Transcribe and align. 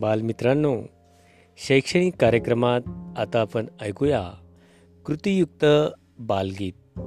बालमित्रांनो 0.00 0.82
शैक्षणिक 1.66 2.14
कार्यक्रमात 2.20 2.80
आता 3.18 3.40
आपण 3.40 3.66
ऐकूया 3.80 4.30
कृतीयुक्त 5.06 5.64
बालगीत. 6.18 7.00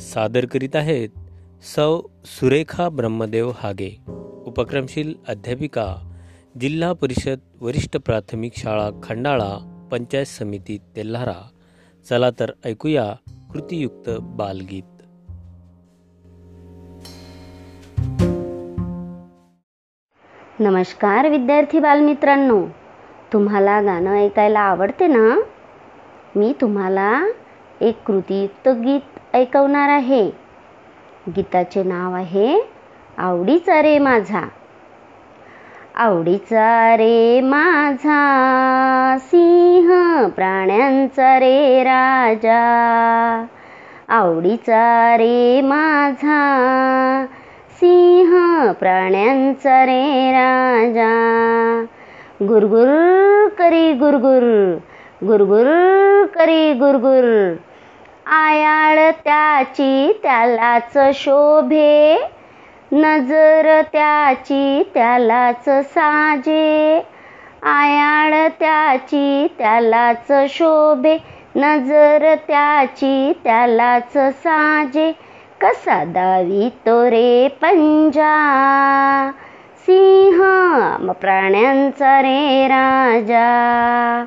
सादर 0.00 0.46
करीत 0.46 0.76
आहेत 0.76 1.08
सौ 1.62 2.00
सुरेखा 2.24 2.88
ब्रह्मदेव 2.88 3.50
हागे 3.54 3.96
उपक्रमशील 4.46 5.14
अध्यापिका 5.28 5.96
जिल्हा 6.60 6.92
परिषद 6.92 7.38
वरिष्ठ 7.60 7.96
प्राथमिक 7.96 8.52
शाळा 8.56 8.90
खंडाळा 9.02 9.86
पंचायत 9.92 10.26
समिती 10.26 10.78
तेल्हारा. 10.96 11.48
चला 12.08 12.30
तर 12.30 12.50
ऐकूया 12.64 13.14
कृतीयुक्त 13.52 14.10
बालगीत. 14.20 15.01
नमस्कार 20.62 21.28
विद्यार्थी 21.28 21.78
बालमित्रांनो. 21.78 22.62
तुम्हाला 23.32 23.80
गाणं 23.80 24.14
ऐकायला 24.14 24.60
आवडते 24.60 25.06
ना? 25.06 25.40
मी 26.36 26.54
तुम्हाला 26.60 27.26
एक 27.80 28.02
कृतीयुक्त 28.06 28.68
गीत 28.68 29.36
ऐकवणार 29.36 29.88
आहे. 29.88 30.30
गीताचे 31.36 31.82
नाव 31.82 32.14
आहे 32.14 32.70
आवडीचा 33.18 33.82
रे 33.82 33.98
माझा. 33.98 34.48
आवडीचा 35.94 36.96
रे 36.96 37.40
माझा 37.40 38.22
सिंह 39.20 40.28
प्राण्यांचा 40.28 41.38
रे 41.38 41.84
राजा. 41.84 42.62
आवडीचा 44.08 45.16
रे 45.16 45.60
माझा 45.60 46.46
सिंह 47.82 48.72
प्राण्यांचा 48.72 49.84
रे 49.84 50.32
राजा. 50.32 51.84
गुरगुर 52.42 52.88
करी 53.58 53.92
गुरगुर 53.92 54.44
गुरगुर 55.26 55.66
करी 56.26 56.72
गुरगुर. 56.72 57.54
आयाळ 58.26 59.10
त्याची 59.24 60.20
त्यालाच 60.22 60.98
शोभे 61.14 62.16
नजर 62.92 63.80
त्याची 63.92 64.82
त्यालाच 64.94 65.64
साजे. 65.66 67.02
आयाळ 67.62 68.48
त्याची 68.48 69.46
त्यालाच 69.58 70.32
शोभे 70.48 71.18
नजर 71.56 72.34
त्याची 72.34 73.32
त्यालाच 73.44 74.12
साजे. 74.16 75.12
कसा 75.62 76.04
दावी 76.04 76.68
तो 76.86 77.06
रे 77.10 77.48
पंजा. 77.48 78.34
सिंह 79.86 80.42
प्राण्यांचा 81.12 82.22
रे 82.22 82.66
राजा. 82.66 84.24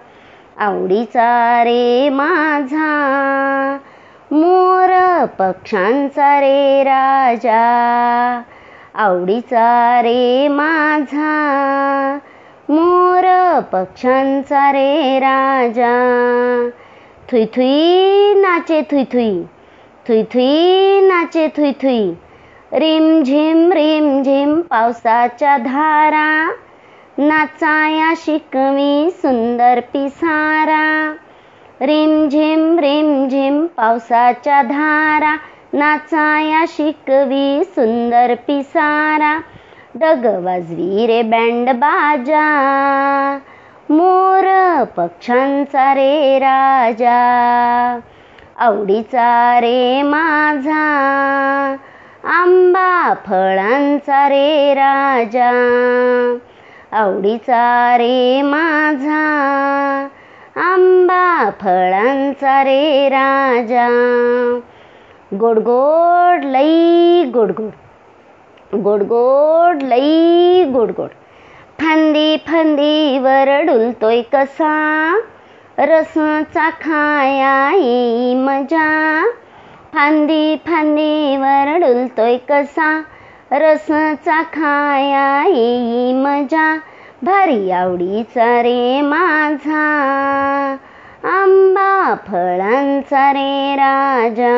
आवडीचा 0.59 1.63
रे 1.63 2.09
माझा. 2.09 3.77
मोर 4.31 5.25
पक्षांचा 5.25 6.39
रे 6.39 6.83
राजा. 6.83 8.41
आवडीचा 8.95 10.01
रे 10.01 10.47
माझा. 10.47 12.17
मोर 12.69 13.59
पक्षांचा 13.59 14.71
रे 14.71 15.19
राजा. 15.19 15.93
थुई 17.31 17.45
थुई 17.45 18.33
नाचे 18.33 18.81
थुई 18.81 19.03
थुई. 19.03 19.43
थुई 20.09 20.23
थुई 20.23 21.01
नाचे 21.01 21.47
थुई 21.47 21.71
थुई. 21.71 22.13
रिम 22.73 23.23
झिम 23.23 23.71
रिम 23.71 24.23
झिम 24.23 24.61
पावसाच्या 24.61 25.57
धारा. 25.57 26.53
नाचाया 27.17 28.13
शिकवी 28.17 29.11
सुंदर 29.11 29.79
पिसारा. 29.79 31.13
रिम 31.81 32.29
झिम 32.29 32.79
रिम 32.79 33.27
झिम 33.27 33.65
पावसाच्या 33.65 34.61
धारा. 34.61 35.35
नाचाया 35.73 36.65
शिकवी 36.67 37.63
सुंदर 37.63 38.33
पिसारा. 38.47 39.39
डग 39.95 40.43
वाजवी 40.43 41.07
रे 41.07 41.21
बँड 41.21 41.69
बाजा. 41.69 42.51
मोर 43.89 44.83
पक्ष्यांचा 44.83 45.93
रे 45.93 46.39
राजा. 46.39 47.21
आवडीचा 48.59 49.59
रे 49.61 50.01
माझा. 50.01 51.75
आंबा 52.23 53.13
फळांचा 53.13 54.29
रे 54.29 54.73
राजा. 54.73 55.49
आवडीचा 56.91 57.95
रे 57.97 58.41
माझा. 58.41 60.07
आंबा 60.55 61.49
फळांचा 61.49 62.63
रे 62.63 63.09
राजा. 63.09 63.87
गोड 65.33 65.57
गोड 65.57 66.45
लई 66.45 67.23
गोड 67.23 67.51
गोड. 67.51 67.69
गोड 68.77 69.01
गोड 69.01 69.83
लई 69.83 70.63
गोड 70.63 70.91
गोड. 70.97 71.09
फांदी 71.79 72.37
फांदीवर 72.37 73.61
डुलतोय 73.61 74.21
कसा? 74.21 75.19
रसचा 75.77 76.69
खाया 76.69 77.71
येई 77.75 78.35
मजा. 78.35 79.27
फांदी 79.93 80.55
फांदीवर 80.55 81.77
डुलतोय 81.77 82.37
कसा? 82.37 83.01
रसचा 83.51 84.41
खाया 84.41 85.43
येई 85.47 86.13
मजा. 86.13 86.77
भारी 87.23 87.71
आवडीचा 87.71 88.61
रे 88.61 89.01
माझा. 89.01 90.75
आंबा 91.23 92.15
फळांचा 92.27 93.33
रे 93.33 93.75
राजा. 93.75 94.55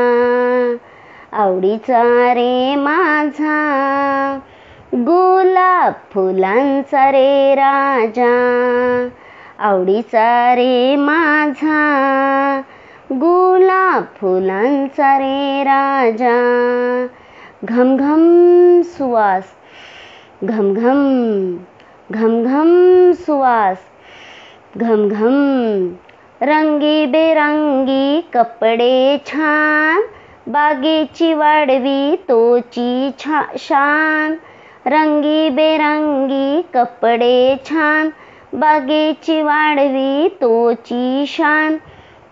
आवडीचा 1.32 2.34
रे 2.34 2.76
माझा. 2.76 3.60
गुलाब 4.94 5.94
फुलांचा 6.14 7.12
रे 7.12 7.56
राजा. 7.56 9.08
आवडीचा 9.59 10.56
रे 10.56 10.95
माझा 10.95 12.62
गुलाब 13.12 14.03
फुलांचा 14.18 15.18
रे 15.19 15.63
राजा. 15.63 16.35
घमघम 17.63 18.81
सुवास 18.85 19.44
घमघम 20.44 21.01
घमघम 22.12 23.12
सुवास 23.16 23.78
घमघम 24.78 25.88
रंगी 26.41 27.06
बेरंगी 27.06 28.22
कपडे 28.34 29.18
छान 29.25 30.01
बागेची 30.47 31.34
वाढवी 31.34 32.16
तोची 32.29 33.09
छा 33.19 33.41
शान. 33.59 34.35
रंगी 34.85 35.50
बेरंगी 35.50 36.62
कपडे 36.74 37.56
छान 37.66 38.09
बागेची 38.53 39.41
वाढवी 39.41 40.28
तोची 40.41 41.25
शान. 41.28 41.78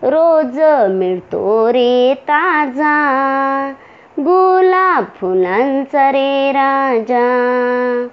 रोज 0.02 0.60
मिळतो 0.90 1.68
रे 1.72 2.14
ताजा. 2.14 3.72
गुलाब 4.18 5.04
फुलांचा 5.04 6.12
रे 6.12 6.52
राजा. 6.52 8.06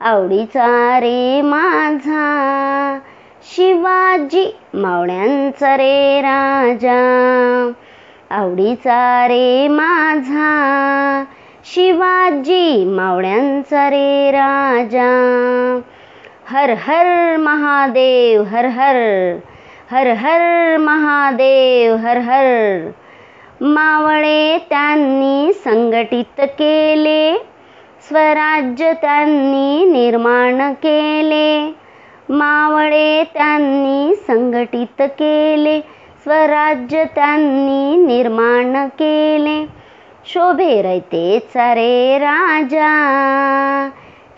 आवडीचा 0.00 1.00
रे 1.00 1.42
माझा. 1.42 2.98
शिवाजी 3.42 4.56
मावळ्यांचा 4.74 5.76
रे 5.76 6.20
राजा. 6.20 7.70
आवडीचा 8.30 9.28
रे 9.28 9.68
माझा. 9.68 11.24
शिवाजी 11.64 12.84
मावळ्यांचा 12.84 13.90
रे 13.90 14.30
राजा. 14.30 15.10
हर 16.50 16.70
हर 16.70 17.36
महादेव 17.36 18.42
हर 18.42 18.66
हर 18.66 18.96
हर 19.90 20.06
हर 20.06 20.76
महादेव 20.76 21.96
हर 21.96 22.16
हर। 22.16 22.90
मावळे 23.60 24.58
त्यांनी 24.58 25.52
संघटित 25.52 26.40
केले 26.40 27.34
स्वराज्य 28.08 28.92
त्यांनी 28.92 29.84
निर्माण 29.84 30.72
केले. 30.72 31.74
मावळे 32.28 33.24
त्यांनी 33.24 34.14
संघटित 34.14 35.02
केले 35.02 35.80
स्वराज्य 36.24 37.04
त्यांनी 37.04 37.96
निर्माण 38.06 38.86
केले. 38.88 39.66
शोभे 40.24 40.82
रयते 40.82 41.48
रे 41.56 42.18
राजा 42.18 42.88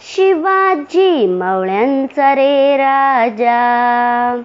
शिवाजी 0.05 1.27
मवळ्यांचा 1.27 2.35
रे 2.35 2.77
राजा. 2.77 4.43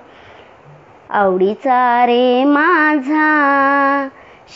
आवडीचा 1.09 2.05
रे 2.05 2.43
माझा. 2.43 4.07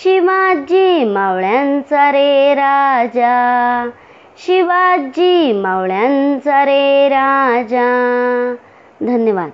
शिवाजी 0.03 1.03
मावळ्यांचा 1.03 2.12
रे 2.12 2.53
राजा. 2.53 3.89
शिवाजी 4.45 5.62
मावळ्यांचा 5.62 6.65
रे 6.65 7.09
राजा. 7.09 7.89
धन्यवाद. 9.01 9.50